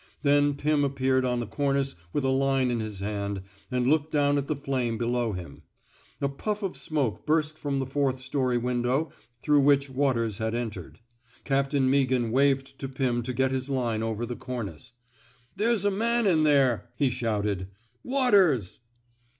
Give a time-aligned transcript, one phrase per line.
[0.23, 4.39] Then Pirn appeared on the cornice with a line in his hand, and looked down
[4.39, 5.61] at the flame below him.
[5.89, 9.11] * A puff of smoke burst from the fourth story window
[9.43, 10.99] through which Waters had entered.
[11.43, 14.93] Captain Meaghan waved to Pim to get his line over the cornice.
[15.55, 17.67] There's a man in there, '* he shouted.
[17.87, 18.79] '* Waters!